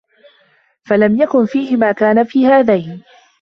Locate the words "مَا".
1.77-1.91